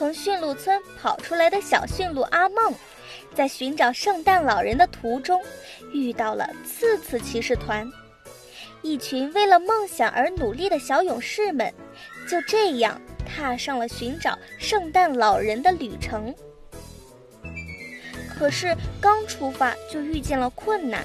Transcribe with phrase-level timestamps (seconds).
[0.00, 2.72] 从驯鹿村跑出来的小驯鹿阿梦，
[3.34, 5.38] 在寻找圣诞老人的途中，
[5.92, 7.86] 遇到了刺刺骑士团，
[8.80, 11.70] 一群为了梦想而努力的小勇士们，
[12.26, 16.34] 就这样踏上了寻找圣诞老人的旅程。
[18.26, 21.04] 可是刚出发就遇见了困难，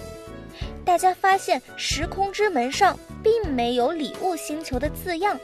[0.85, 5.37] 大家发现时空之门上并没有“礼物星球”的字样。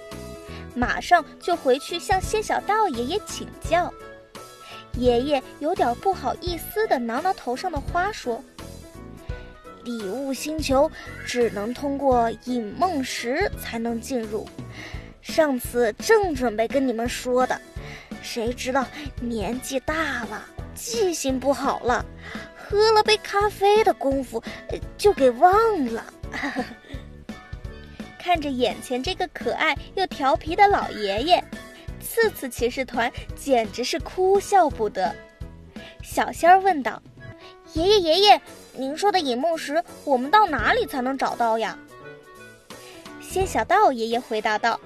[0.74, 3.94] 马上就回去向谢小道爷爷请教。
[4.94, 8.44] 爷爷有点不好意思地挠挠头上的花，说
[9.84, 10.92] ：“礼物星球
[11.26, 14.48] 只能通过引梦石才能进入。
[15.22, 17.60] 上次正准备跟你们说的，
[18.22, 18.86] 谁知道
[19.22, 22.06] 年纪大了，记性不好了，
[22.58, 24.44] 喝了杯咖啡的功夫
[24.98, 26.04] 就给忘了。”
[28.22, 31.44] 看着眼前这个可爱又调皮的老爷爷，
[32.00, 35.14] 次次骑士团简直是哭笑不得。
[36.04, 37.02] 小仙儿问道
[37.74, 38.42] ：“爷爷爷爷，
[38.74, 41.76] 您说的引梦石，我们到哪里才能找到呀？”
[43.20, 44.80] 仙小道爷爷回答道：“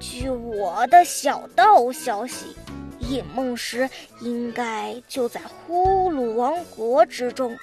[0.00, 2.56] 据我的小道消息，
[2.98, 3.88] 引梦石
[4.20, 7.56] 应该就在呼噜王国之中。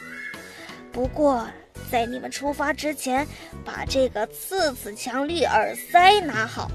[0.93, 1.45] 不过……”
[1.91, 3.27] 在你们出发之前，
[3.63, 6.69] 把这个刺刺强力耳塞拿好，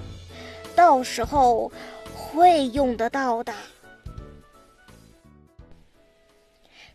[0.75, 1.71] 到时候
[2.15, 3.53] 会用得到的。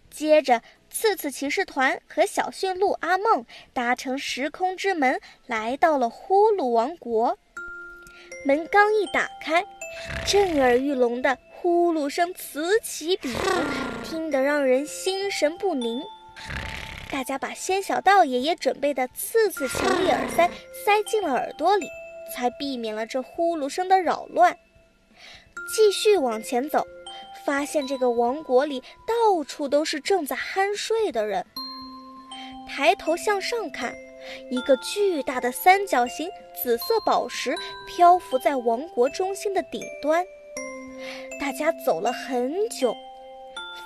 [0.10, 7.38] 接着，刺刺骑士团和小驯鹿阿梦搭乘时空之门，来到了呼噜王国。
[8.46, 9.66] 门刚一打开，
[10.26, 13.50] 震耳欲聋的呼噜声此起彼伏，
[14.06, 16.02] 听得让人心神不宁。
[17.12, 20.50] 大家把仙小道爷爷准备的次次强力耳塞
[20.86, 21.88] 塞进了耳朵里，
[22.34, 24.58] 才避免了这呼噜声的扰乱。
[25.76, 26.86] 继续往前走，
[27.46, 31.46] 发现这个王国里到处都是正在酣睡的人。
[32.68, 33.94] 抬头向上看，
[34.52, 36.30] 一个巨大的三角形
[36.62, 37.56] 紫色宝石
[37.88, 40.26] 漂浮在王国中心的顶端。
[41.40, 42.94] 大家走了很久。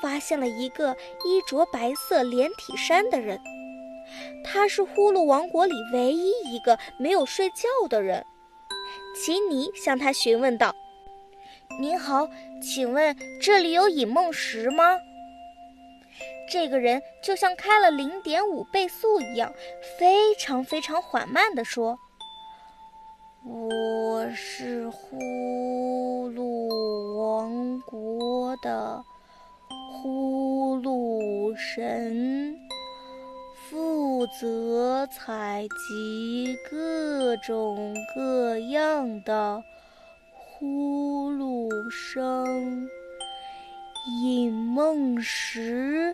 [0.02, 0.96] 发现了一个
[1.26, 3.40] 衣着白色连体衫的人，
[4.44, 8.26] 他是呼噜王国里唯一一个没有睡觉的人。
[9.16, 10.74] 奇尼向他询问道
[11.80, 12.28] ：“您好，
[12.62, 14.98] 请问这里有引梦石吗？”
[16.52, 19.54] 这个人就像开了零点五倍速一样，
[20.00, 22.00] 非常非常缓慢地说
[23.46, 25.18] ：“我是呼
[26.32, 27.49] 噜王
[31.80, 32.60] 神
[33.70, 39.64] 负责采集各种各样的
[40.34, 42.86] 呼噜声，
[44.22, 46.14] 引梦石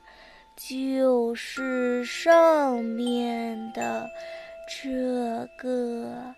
[0.56, 4.08] 就是上面的
[4.70, 6.36] 这个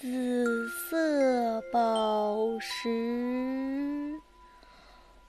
[0.00, 4.12] 紫色宝石。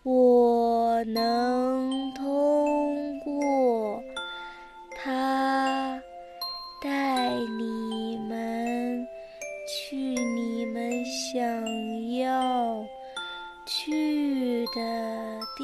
[0.04, 2.14] 我能
[12.18, 12.86] 要
[13.66, 15.64] 去的地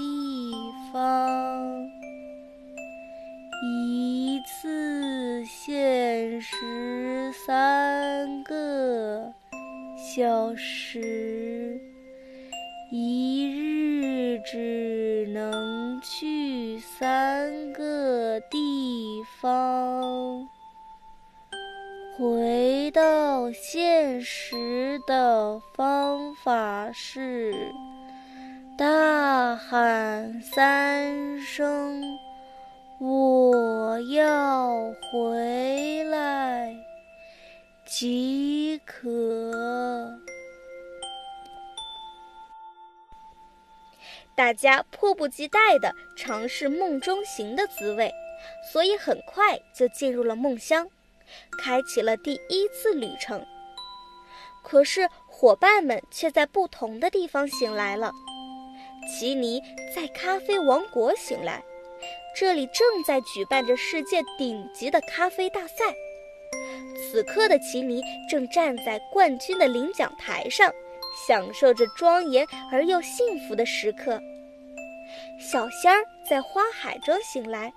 [0.92, 1.90] 方，
[3.64, 9.32] 一次限时三个
[10.16, 11.80] 小时，
[12.92, 13.72] 一日。
[14.44, 18.58] 只能去三个地
[19.40, 20.50] 方。
[22.22, 27.52] 回到现实的方法是
[28.78, 32.00] 大喊三声
[33.02, 36.72] “我要回来”
[37.90, 39.10] 即可。
[44.36, 48.14] 大家迫不及待地尝试梦中行的滋味，
[48.72, 50.88] 所以很快就进入了梦乡，
[51.62, 53.46] 开启了第一次旅程。
[54.64, 58.12] 可是伙伴们却在不同的地方醒来了。
[59.10, 59.60] 奇尼
[59.96, 61.64] 在咖啡王国醒来，
[62.38, 65.94] 这里正在举办着世界顶级的咖啡大赛。
[66.96, 70.72] 此刻的奇尼正站在冠军的领奖台上，
[71.28, 74.22] 享受着庄严而又幸福的时刻。
[75.40, 77.74] 小仙儿在花海中醒来，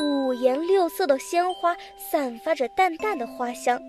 [0.00, 3.80] 五颜六色的鲜花散发着淡淡的花香，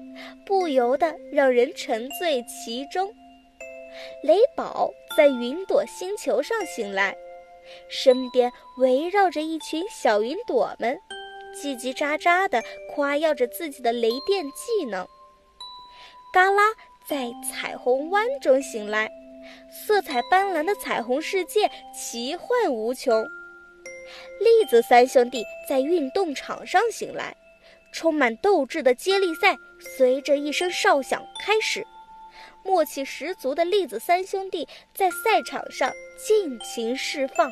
[0.45, 3.13] 不由得让人沉醉其中。
[4.23, 7.15] 雷宝在云朵星球上醒来，
[7.89, 10.99] 身边围绕着一群小云朵们，
[11.53, 12.63] 叽叽喳喳地
[12.93, 15.07] 夸耀着自己的雷电技能。
[16.33, 16.63] 嘎啦
[17.07, 19.09] 在彩虹湾中醒来，
[19.71, 23.23] 色彩斑斓的彩虹世界奇幻无穷。
[24.39, 27.35] 栗子三兄弟在运动场上醒来，
[27.91, 29.57] 充满斗志的接力赛
[29.97, 31.85] 随着一声哨响开始。
[32.63, 37.51] 默契十足的栗子三兄弟在赛场上尽情释放。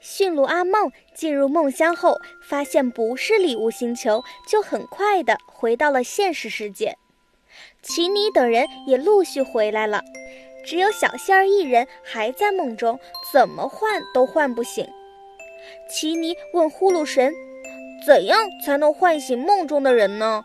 [0.00, 6.96] 驯鹿阿梦进入梦乡后，发现不是礼物星球，就很快的回到了现实世界。
[7.82, 10.02] 奇尼等人也陆续回来了，
[10.68, 13.00] 只有小仙儿一人还在梦中，
[13.32, 14.86] 怎么唤都唤不醒。
[15.88, 17.32] 奇尼问呼噜神
[18.06, 20.44] ：“怎样才能唤醒梦中的人呢？”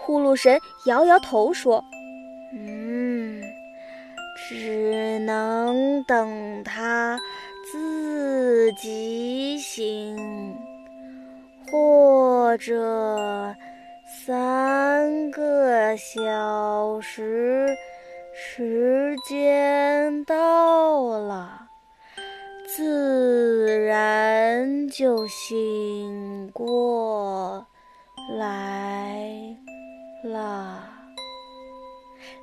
[0.00, 1.84] 呼噜神摇摇头说
[2.56, 3.42] ：“嗯，
[4.48, 7.18] 只能等他
[7.70, 10.56] 自己醒，
[11.70, 13.54] 或者
[14.06, 17.68] 三个小时
[18.56, 21.68] 时间到了，
[22.66, 27.66] 自然就醒过
[28.38, 29.54] 来。”
[30.24, 30.88] 了，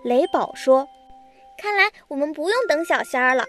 [0.03, 0.87] 雷宝说
[1.57, 3.43] ：“看来我们不用等小仙儿了，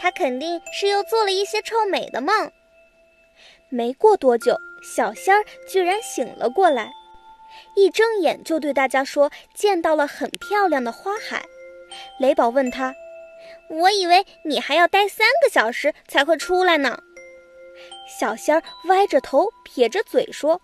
[0.00, 2.50] 他肯定是又做了一些臭美的梦。”
[3.68, 6.90] 没过多久，小仙儿居然醒了过来，
[7.76, 11.44] 一睁眼就对大家说：“见到了很漂亮的花海。”
[12.18, 12.94] 雷宝问他
[13.68, 16.98] ：“我以为你还要待三个小时才会出来呢。”
[18.18, 20.60] 小仙儿歪着头，撇着嘴说。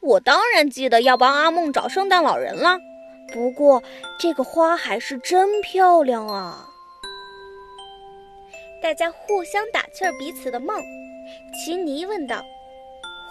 [0.00, 2.78] 我当然记得要帮阿梦找圣诞老人了，
[3.32, 3.82] 不过
[4.18, 6.66] 这个花海是真漂亮啊！
[8.82, 10.76] 大家互相打气儿彼此的梦。
[11.54, 12.42] 奇尼问道：“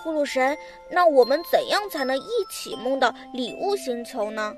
[0.02, 0.58] 呼噜神，
[0.90, 4.56] 那我们怎样才能一起梦到礼物星球呢？”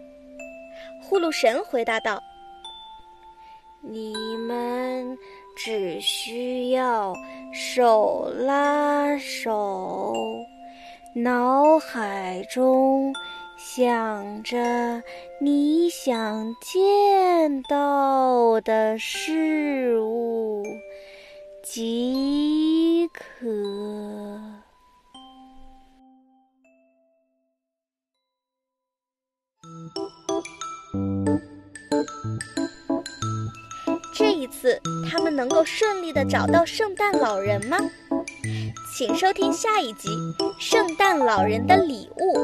[1.01, 2.21] 呼噜神回答道
[3.83, 5.17] ：“你们
[5.55, 7.13] 只需要
[7.53, 10.13] 手拉手。”
[11.15, 13.13] 脑海中
[13.55, 15.03] 想着
[15.39, 20.63] 你想见到的事物
[21.63, 23.45] 即可。
[35.09, 37.77] 他们能够顺利的找到圣诞老人吗？
[38.97, 40.09] 请收听下一集
[40.59, 42.37] 《圣诞老人的礼物》。